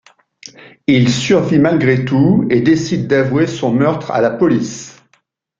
Il 0.87 1.11
survit 1.13 1.59
malgré 1.59 2.03
tout, 2.05 2.47
et 2.49 2.61
décide 2.61 3.05
d'avouer 3.05 3.45
son 3.45 3.71
meurtre 3.71 4.09
à 4.09 4.19
la 4.19 4.31
police. 4.31 4.99